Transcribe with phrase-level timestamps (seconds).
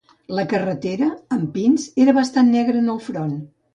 [0.37, 3.37] La carretera, amb pins, era bastant negra en el front.